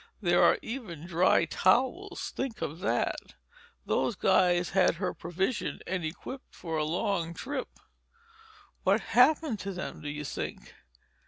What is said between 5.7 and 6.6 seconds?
and equipped